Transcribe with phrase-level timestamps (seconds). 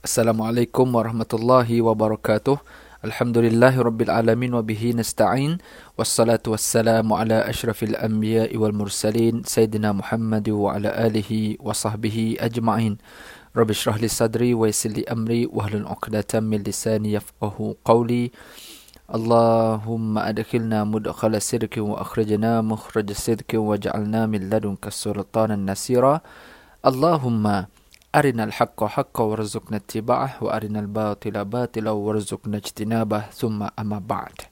[0.00, 2.56] Assalamualaikum warahmatullahi wabarakatuh.
[3.04, 5.60] Alhamdulillahi rabbil alamin wa bihi nasta'in.
[5.92, 12.96] Wassalatu wassalamu ala ashrafil anbiya'i wal mursalin Sayyidina Muhammad wa ala alihi wa sahbihi ajma'in.
[13.52, 18.32] Rabbi shrah li sadri wa yassir li amri wa hlul 'uqdatam min lisani yafqahu qawli.
[19.04, 26.24] Allahumma adkhilna mudkhala sidqin wa akhrijna mukhraj sidqin waj'alna min ladunka sultanan nasira.
[26.80, 27.68] Allahumma
[28.10, 34.50] Arinal haqqa haqqa warzuqna tiba'ah wa arinal batila batila warzuqna jtinabah summa amma ba'd.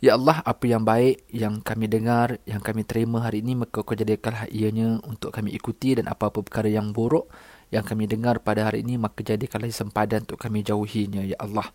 [0.00, 3.92] Ya Allah, apa yang baik yang kami dengar, yang kami terima hari ini, maka kau
[3.92, 7.28] jadikanlah ianya untuk kami ikuti dan apa-apa perkara yang buruk
[7.68, 11.68] yang kami dengar pada hari ini, maka jadikanlah sempadan untuk kami jauhinya, Ya Allah.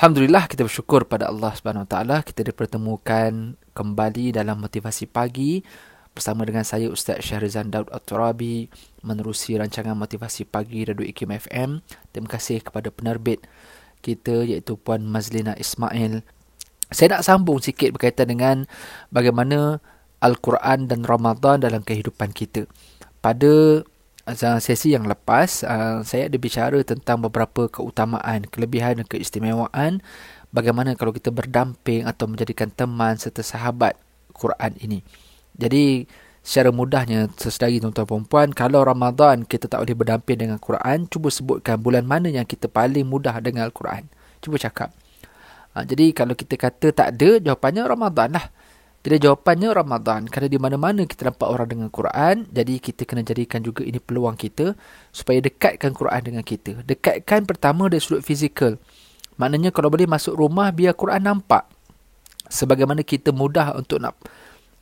[0.00, 5.60] Alhamdulillah kita bersyukur pada Allah Subhanahu Wa Taala kita dipertemukan kembali dalam motivasi pagi
[6.12, 8.68] bersama dengan saya Ustaz Syahrizan Daud At-Turabi
[9.00, 11.70] menerusi rancangan motivasi pagi Radio IKIM FM.
[12.12, 13.40] Terima kasih kepada penerbit
[14.04, 16.20] kita iaitu Puan Mazlina Ismail.
[16.92, 18.56] Saya nak sambung sikit berkaitan dengan
[19.08, 19.80] bagaimana
[20.20, 22.68] Al-Quran dan Ramadan dalam kehidupan kita.
[23.24, 23.82] Pada
[24.28, 30.04] uh, sesi yang lepas, uh, saya ada bicara tentang beberapa keutamaan, kelebihan dan keistimewaan
[30.52, 33.96] bagaimana kalau kita berdamping atau menjadikan teman serta sahabat
[34.36, 35.00] Quran ini.
[35.56, 36.06] Jadi
[36.42, 41.78] secara mudahnya sesedari tuan-tuan perempuan kalau Ramadan kita tak boleh berdamping dengan Quran cuba sebutkan
[41.78, 44.10] bulan mana yang kita paling mudah dengan Al-Quran.
[44.42, 44.90] Cuba cakap.
[45.72, 48.46] Ha, jadi kalau kita kata tak ada jawapannya Ramadan lah.
[49.02, 50.20] Jadi jawapannya Ramadan.
[50.30, 54.34] Kerana di mana-mana kita nampak orang dengan Quran jadi kita kena jadikan juga ini peluang
[54.34, 54.74] kita
[55.14, 56.82] supaya dekatkan Quran dengan kita.
[56.82, 58.78] Dekatkan pertama dari sudut fizikal.
[59.38, 61.66] Maknanya kalau boleh masuk rumah biar Quran nampak.
[62.52, 64.18] Sebagaimana kita mudah untuk nak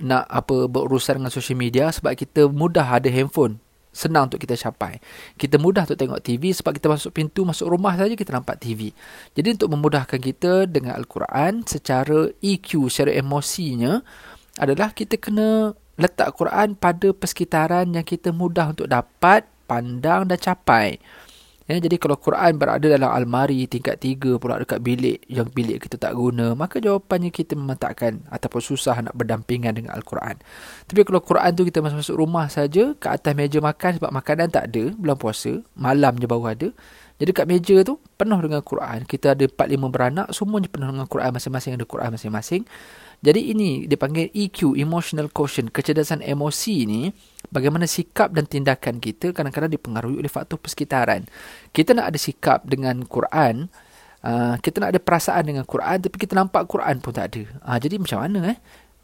[0.01, 5.03] nak apa berurusan dengan social media sebab kita mudah ada handphone senang untuk kita capai.
[5.35, 8.95] Kita mudah untuk tengok TV sebab kita masuk pintu masuk rumah saja kita nampak TV
[9.35, 14.01] jadi untuk memudahkan kita dengan Al-Quran secara EQ secara emosinya
[14.59, 20.97] adalah kita kena letak Quran pada persekitaran yang kita mudah untuk dapat pandang dan capai
[21.71, 26.03] Ya, jadi kalau Quran berada dalam almari tingkat tiga pula dekat bilik yang bilik kita
[26.03, 30.43] tak guna, maka jawapannya kita memang takkan ataupun susah nak berdampingan dengan Al-Quran.
[30.91, 34.67] Tapi kalau Quran tu kita masuk-masuk rumah saja, ke atas meja makan sebab makanan tak
[34.75, 36.69] ada, bulan puasa, malam je baru ada.
[37.21, 39.05] Jadi kat meja tu penuh dengan Quran.
[39.05, 42.65] Kita ada 4-5 beranak, semuanya penuh dengan Quran masing-masing, ada Quran masing-masing.
[43.21, 47.13] Jadi ini dipanggil EQ, Emotional Quotient, kecerdasan emosi ni,
[47.53, 51.29] bagaimana sikap dan tindakan kita kadang-kadang dipengaruhi oleh faktor persekitaran.
[51.77, 53.69] Kita nak ada sikap dengan Quran,
[54.25, 57.43] uh, kita nak ada perasaan dengan Quran, tapi kita nampak Quran pun tak ada.
[57.61, 58.59] Uh, jadi macam mana eh?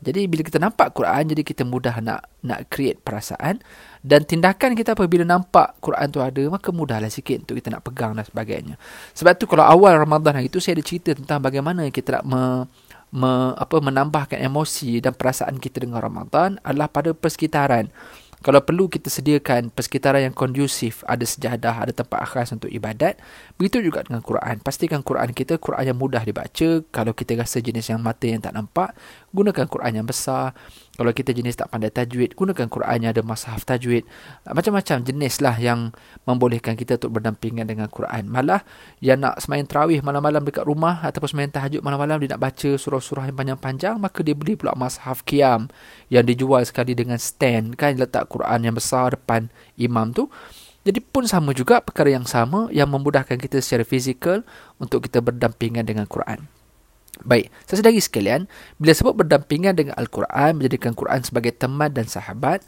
[0.05, 3.65] Jadi bila kita nampak Quran, jadi kita mudah nak nak create perasaan
[4.05, 8.12] dan tindakan kita apabila nampak Quran tu ada, maka mudahlah sikit untuk kita nak pegang
[8.12, 8.77] dan sebagainya.
[9.17, 12.43] Sebab tu kalau awal Ramadan hari itu saya ada cerita tentang bagaimana kita nak me,
[13.11, 17.89] me, apa menambahkan emosi dan perasaan kita dengan Ramadan adalah pada persekitaran.
[18.45, 23.17] Kalau perlu kita sediakan persekitaran yang kondusif, ada sejadah, ada tempat khas untuk ibadat.
[23.56, 24.61] Begitu juga dengan Quran.
[24.61, 26.85] Pastikan Quran kita Quran yang mudah dibaca.
[26.93, 28.93] Kalau kita rasa jenis yang mata yang tak nampak,
[29.37, 30.57] gunakan Quran yang besar.
[30.97, 34.09] Kalau kita jenis tak pandai tajwid, gunakan Quran yang ada masahaf tajwid.
[34.49, 35.93] Macam-macam jenis lah yang
[36.25, 38.33] membolehkan kita untuk berdampingan dengan Quran.
[38.33, 38.65] Malah
[39.05, 43.29] yang nak semain terawih malam-malam dekat rumah ataupun semain tahajud malam-malam dia nak baca surah-surah
[43.29, 45.69] yang panjang-panjang, maka dia beli pula masahaf kiam
[46.09, 50.33] yang dijual sekali dengan stand kan letak Quran yang besar depan imam tu.
[50.87, 54.47] Jadi pun sama juga perkara yang sama yang memudahkan kita secara fizikal
[54.79, 56.56] untuk kita berdampingan dengan Quran.
[57.25, 58.44] Baik, sesedari sekalian,
[58.77, 62.60] bila sebut berdampingan dengan Al-Quran, menjadikan Quran sebagai teman dan sahabat,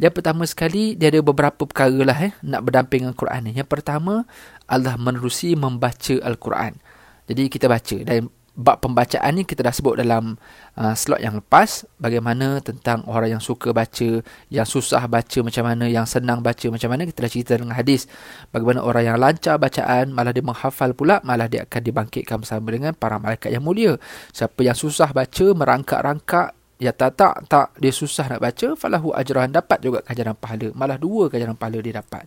[0.00, 3.52] yang pertama sekali, dia ada beberapa perkara lah eh, nak berdamping dengan Quran ni.
[3.52, 4.24] Yang pertama,
[4.64, 6.80] Allah menerusi membaca Al-Quran.
[7.28, 10.36] Jadi kita baca dan bab pembacaan ni kita dah sebut dalam
[10.76, 14.20] uh, slot yang lepas bagaimana tentang orang yang suka baca,
[14.52, 18.04] yang susah baca macam mana, yang senang baca macam mana kita dah cerita dengan hadis.
[18.52, 22.92] Bagaimana orang yang lancar bacaan malah dia menghafal pula malah dia akan dibangkitkan bersama dengan
[22.92, 23.96] para malaikat yang mulia.
[24.36, 29.54] Siapa yang susah baca, merangkak-rangkak Ya tak tak tak dia susah nak baca falahu ajran
[29.54, 32.26] dapat juga kajaran pahala malah dua kajaran pahala dia dapat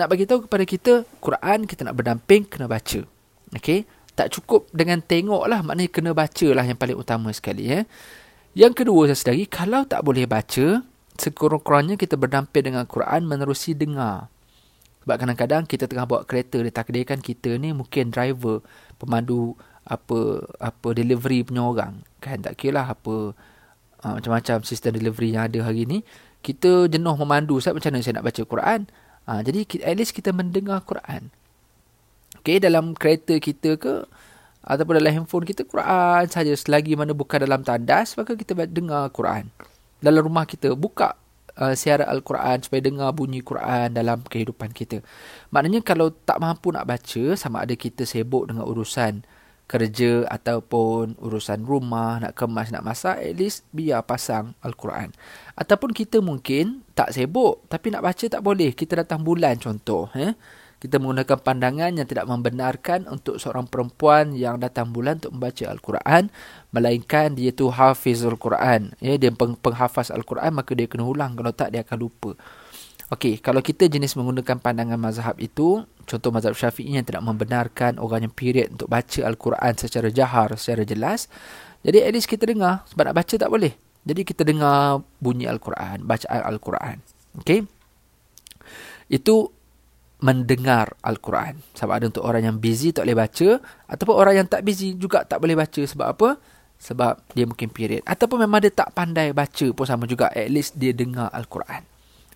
[0.00, 3.04] nak bagi tahu kepada kita Quran kita nak berdamping kena baca
[3.52, 3.84] okey
[4.16, 7.84] tak cukup dengan tengok lah maknanya kena baca lah yang paling utama sekali ya.
[8.56, 10.80] Yang kedua sesedari kalau tak boleh baca
[11.20, 14.32] sekurang-kurangnya kita berdamping dengan Quran menerusi dengar.
[15.04, 18.64] Sebab kadang-kadang kita tengah bawa kereta ditakdirkan kita ni mungkin driver
[18.98, 19.54] pemandu
[19.86, 23.38] apa apa delivery punya orang kan tak kira lah apa
[24.02, 26.02] uh, macam-macam sistem delivery yang ada hari ni
[26.42, 28.80] kita jenuh memandu saya macam mana saya nak baca Quran
[29.26, 31.34] Ha, jadi at least kita mendengar Quran.
[32.46, 34.06] Okay, dalam kereta kita ke
[34.62, 39.50] ataupun dalam handphone kita Quran saja selagi mana bukan dalam tandas maka kita dengar Quran.
[39.98, 41.18] Dalam rumah kita buka
[41.58, 45.02] uh, siaran Al-Quran supaya dengar bunyi Quran dalam kehidupan kita.
[45.50, 49.26] Maknanya kalau tak mampu nak baca sama ada kita sibuk dengan urusan
[49.66, 55.10] kerja ataupun urusan rumah, nak kemas, nak masak, at least biar pasang Al-Quran.
[55.58, 58.70] Ataupun kita mungkin tak sibuk tapi nak baca tak boleh.
[58.70, 60.14] Kita datang bulan contoh.
[60.14, 60.30] Eh?
[60.76, 66.28] Kita menggunakan pandangan yang tidak membenarkan untuk seorang perempuan yang datang bulan untuk membaca Al-Quran.
[66.68, 68.92] Melainkan dia tu hafizul Quran.
[69.00, 71.32] Ya, dia peng- penghafaz Al-Quran maka dia kena ulang.
[71.32, 72.36] Kalau tak dia akan lupa.
[73.08, 78.28] Okey, kalau kita jenis menggunakan pandangan mazhab itu, contoh mazhab syafi'i yang tidak membenarkan orang
[78.28, 81.30] yang period untuk baca Al-Quran secara jahar, secara jelas.
[81.86, 82.84] Jadi at least kita dengar.
[82.92, 83.72] Sebab nak baca tak boleh.
[84.04, 86.96] Jadi kita dengar bunyi Al-Quran, bacaan Al-Quran.
[87.40, 87.64] Okey.
[89.06, 89.55] Itu
[90.20, 91.60] mendengar Al-Quran.
[91.76, 93.48] Sebab ada untuk orang yang busy tak boleh baca.
[93.88, 95.82] Ataupun orang yang tak busy juga tak boleh baca.
[95.84, 96.28] Sebab apa?
[96.76, 98.04] Sebab dia mungkin period.
[98.08, 100.32] Ataupun memang dia tak pandai baca pun sama juga.
[100.32, 101.84] At least dia dengar Al-Quran.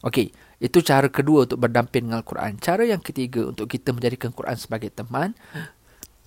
[0.04, 0.32] Okey.
[0.60, 2.60] Itu cara kedua untuk berdamping dengan Al-Quran.
[2.60, 5.32] Cara yang ketiga untuk kita menjadikan Quran sebagai teman.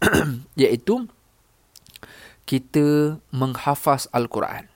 [0.59, 1.07] iaitu
[2.43, 4.67] kita menghafaz Al-Quran.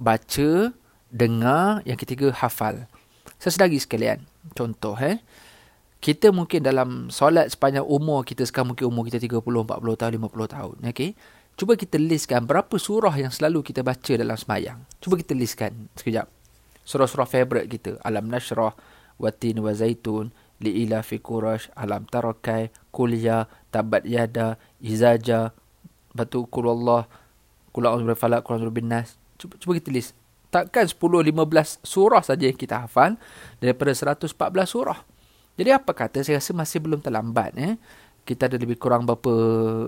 [0.00, 0.72] Baca,
[1.12, 2.88] dengar, yang ketiga hafal.
[3.36, 4.24] Sesedari sekalian.
[4.56, 5.20] Contoh eh.
[6.00, 10.56] Kita mungkin dalam solat sepanjang umur kita sekarang mungkin umur kita 30, 40 tahun, 50
[10.56, 10.74] tahun.
[10.96, 11.12] Okay.
[11.60, 14.80] Cuba kita listkan berapa surah yang selalu kita baca dalam semayang.
[14.96, 16.24] Cuba kita listkan sekejap.
[16.88, 18.00] Surah-surah favorite kita.
[18.00, 18.72] Alam Nashrah,
[19.20, 20.32] watin wa zaitun
[20.64, 25.52] li ila fi qurash alam tarakai kulya tabat yada izaja
[26.16, 27.04] batu kulullah
[27.76, 30.16] kul a'udzu bi falaq kul a'udzu nas cuba cuba kita list
[30.48, 33.20] takkan 10 15 surah saja yang kita hafal
[33.60, 34.26] daripada 114
[34.66, 34.98] surah
[35.60, 37.76] jadi apa kata saya rasa masih belum terlambat eh
[38.24, 39.34] kita ada lebih kurang berapa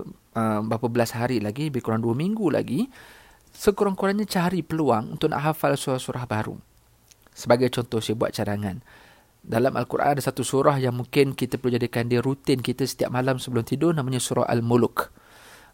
[0.05, 2.85] uh, berapa belas hari lagi lebih kurang 2 minggu lagi
[3.53, 6.57] sekurang-kurangnya cari peluang untuk nak hafal surah-surah baru
[7.33, 8.77] sebagai contoh saya buat cadangan
[9.43, 13.35] dalam Al-Quran ada satu surah yang mungkin kita perlu jadikan dia rutin kita setiap malam
[13.35, 15.11] sebelum tidur namanya surah Al-Muluk.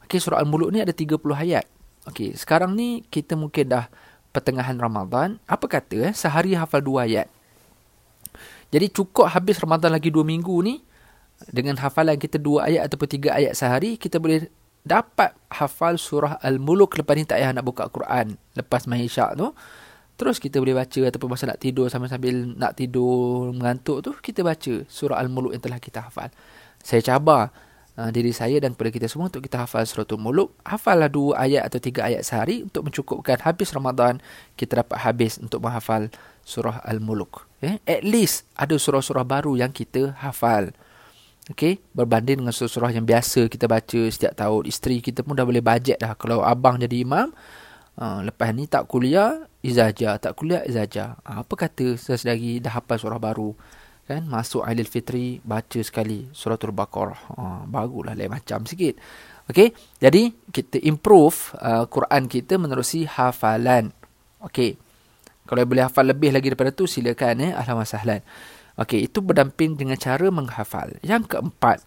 [0.09, 1.69] Okey, surah Al-Muluk ni ada 30 ayat.
[2.09, 3.85] Okey, sekarang ni kita mungkin dah
[4.33, 5.37] pertengahan Ramadan.
[5.45, 7.29] Apa kata eh, sehari hafal dua ayat.
[8.69, 10.81] Jadi cukup habis Ramadan lagi dua minggu ni
[11.49, 14.45] dengan hafalan kita dua ayat ataupun tiga ayat sehari kita boleh
[14.83, 19.47] dapat hafal surah Al-Muluk lepas ni tak payah nak buka Quran lepas main tu.
[20.19, 24.83] Terus kita boleh baca ataupun masa nak tidur sambil-sambil nak tidur mengantuk tu kita baca
[24.85, 26.27] surah Al-Muluk yang telah kita hafal.
[26.83, 27.55] Saya cabar
[27.95, 30.59] uh, diri saya dan kepada kita semua untuk kita hafal surah Al-Muluk.
[30.67, 34.19] Hafallah dua ayat atau tiga ayat sehari untuk mencukupkan habis Ramadan
[34.59, 36.11] kita dapat habis untuk menghafal
[36.49, 37.45] surah Al-Muluk.
[37.61, 37.77] Eh?
[37.85, 40.73] At least ada surah-surah baru yang kita hafal.
[41.53, 41.77] Okay?
[41.93, 44.65] Berbanding dengan surah-surah yang biasa kita baca setiap tahun.
[44.65, 46.17] Isteri kita pun dah boleh bajet dah.
[46.17, 47.29] Kalau abang jadi imam,
[48.01, 52.95] uh, lepas ni tak kuliah, izaja tak kuliah izaja ha, apa kata sesedari dah hafal
[52.95, 53.51] surah baru
[54.07, 58.95] kan masuk Aidil Fitri baca sekali suratul baqarah ha, bagulah lain macam sikit
[59.51, 63.91] okey jadi kita improve uh, Quran kita menerusi hafalan
[64.47, 64.79] okey
[65.49, 68.21] kalau boleh hafal lebih lagi daripada tu silakan eh ahlan wasahlan
[68.77, 71.81] okey itu berdamping dengan cara menghafal yang keempat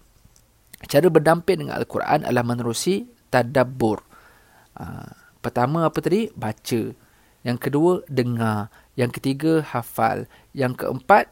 [0.91, 4.03] cara berdamping dengan al-Quran adalah menerusi tadabbur
[4.83, 6.91] uh, pertama apa tadi baca
[7.43, 8.71] yang kedua, dengar.
[8.95, 10.31] Yang ketiga, hafal.
[10.55, 11.27] Yang keempat,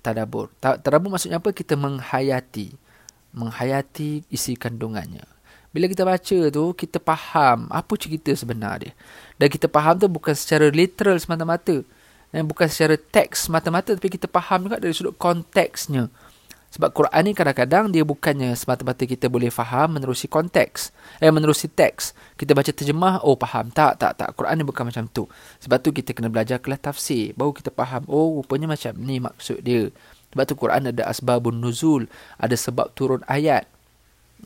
[0.00, 0.48] tadabur.
[0.58, 1.52] Tadabur maksudnya apa?
[1.52, 2.72] Kita menghayati.
[3.36, 5.24] Menghayati isi kandungannya.
[5.72, 8.92] Bila kita baca tu, kita faham apa cerita sebenar dia.
[9.40, 11.80] Dan kita faham tu bukan secara literal semata-mata.
[12.28, 13.96] Dan bukan secara teks semata-mata.
[13.96, 16.12] Tapi kita faham juga dari sudut konteksnya.
[16.72, 20.88] Sebab Quran ni kadang-kadang dia bukannya semata-mata kita boleh faham menerusi konteks.
[21.20, 22.16] Eh, menerusi teks.
[22.36, 23.68] Kita baca terjemah, oh faham.
[23.68, 24.32] Tak, tak, tak.
[24.32, 25.28] Quran ni bukan macam tu.
[25.60, 27.36] Sebab tu kita kena belajar kelas tafsir.
[27.36, 29.92] Baru kita faham, oh rupanya macam ni maksud dia.
[30.32, 32.08] Sebab tu Quran ada asbabun nuzul.
[32.40, 33.68] Ada sebab turun ayat.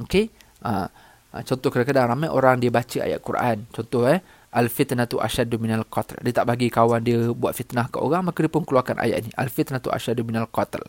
[0.02, 0.34] Okay?
[0.66, 1.05] Ha, ha,
[1.42, 3.66] contoh kadang-kadang ramai orang dia baca ayat Quran.
[3.74, 4.20] Contoh eh.
[4.56, 6.16] Al-fitnatu asyadu minal qatl.
[6.24, 9.30] Dia tak bagi kawan dia buat fitnah ke orang, maka dia pun keluarkan ayat ni.
[9.36, 10.80] Al-fitnatu asyadu minal qatl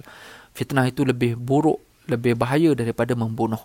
[0.58, 1.78] fitnah itu lebih buruk,
[2.10, 3.62] lebih bahaya daripada membunuh.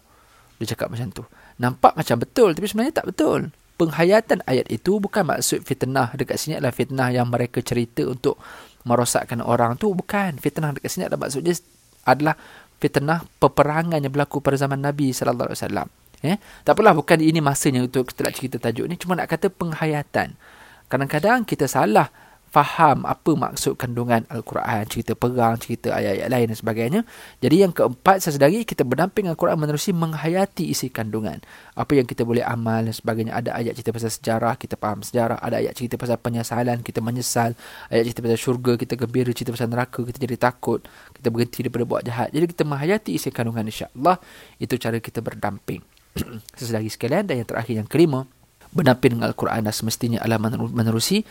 [0.61, 1.25] Dia cakap macam tu.
[1.57, 3.49] Nampak macam betul tapi sebenarnya tak betul.
[3.81, 8.37] Penghayatan ayat itu bukan maksud fitnah dekat sini adalah fitnah yang mereka cerita untuk
[8.85, 9.97] merosakkan orang tu.
[9.97, 10.37] Bukan.
[10.37, 11.57] Fitnah dekat sini adalah maksudnya
[12.05, 12.37] adalah
[12.77, 15.89] fitnah peperangan yang berlaku pada zaman Nabi sallallahu alaihi wasallam.
[16.23, 19.51] Eh, tak apalah bukan ini masanya untuk kita nak cerita tajuk ni cuma nak kata
[19.51, 20.39] penghayatan.
[20.87, 22.09] Kadang-kadang kita salah
[22.53, 27.01] faham apa maksud kandungan Al-Quran, cerita perang, cerita ayat-ayat lain dan sebagainya.
[27.41, 31.41] Jadi yang keempat sesedari kita berdamping Al-Quran menerusi menghayati isi kandungan.
[31.73, 33.33] Apa yang kita boleh amal dan sebagainya.
[33.41, 35.41] Ada ayat cerita pasal sejarah, kita faham sejarah.
[35.41, 37.57] Ada ayat cerita pasal penyesalan, kita menyesal.
[37.89, 39.33] Ayat cerita pasal syurga, kita gembira.
[39.33, 40.85] Cerita pasal neraka, kita jadi takut.
[41.17, 42.29] Kita berhenti daripada buat jahat.
[42.37, 44.21] Jadi kita menghayati isi kandungan insya-Allah.
[44.61, 45.92] Itu cara kita berdamping.
[46.59, 48.29] sesedari sekalian dan yang terakhir yang kelima
[48.73, 51.23] berdamping dengan Al-Quran dan semestinya adalah menerusi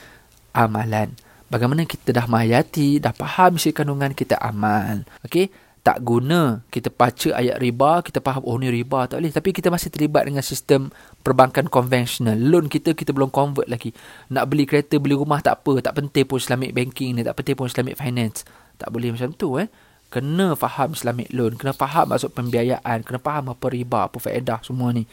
[0.54, 1.14] amalan.
[1.52, 5.04] Bagaimana kita dah menghayati, dah faham isi kandungan kita amal.
[5.26, 5.52] Okey?
[5.82, 9.34] Tak guna kita baca ayat riba, kita faham oh ni riba tak boleh.
[9.34, 10.94] Tapi kita masih terlibat dengan sistem
[11.26, 12.38] perbankan konvensional.
[12.38, 13.90] Loan kita, kita belum convert lagi.
[14.30, 15.82] Nak beli kereta, beli rumah tak apa.
[15.82, 18.46] Tak penting pun Islamic banking ni, tak penting pun Islamic finance.
[18.78, 19.68] Tak boleh macam tu eh.
[20.12, 24.92] Kena faham Islamic loan, kena faham maksud pembiayaan, kena faham apa riba, apa faedah semua
[24.92, 25.08] ni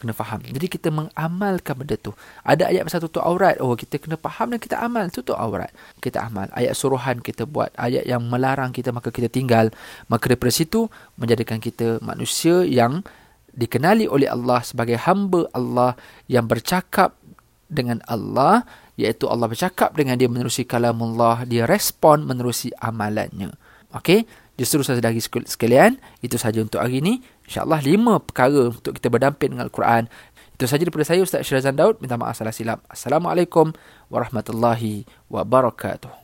[0.00, 0.40] kena faham.
[0.40, 2.16] Jadi kita mengamalkan benda tu.
[2.40, 3.60] Ada ayat pasal tutup aurat.
[3.60, 5.68] Oh, kita kena faham dan kita amal tutup aurat.
[6.00, 6.48] Kita amal.
[6.56, 7.68] Ayat suruhan kita buat.
[7.76, 9.68] Ayat yang melarang kita maka kita tinggal.
[10.08, 10.88] Maka daripada situ
[11.20, 13.04] menjadikan kita manusia yang
[13.52, 15.92] dikenali oleh Allah sebagai hamba Allah
[16.32, 17.12] yang bercakap
[17.68, 18.64] dengan Allah
[18.98, 23.54] iaitu Allah bercakap dengan dia menerusi kalamullah dia respon menerusi amalannya
[23.96, 24.28] okey
[24.60, 25.10] justru saudara
[25.48, 30.06] sekalian itu saja untuk hari ini InsyaAllah lima perkara untuk kita berdamping dengan Al-Quran.
[30.54, 31.98] Itu saja daripada saya Ustaz Syirazan Daud.
[31.98, 32.84] Minta maaf salah silap.
[32.86, 33.72] Assalamualaikum
[34.06, 36.19] warahmatullahi wabarakatuh.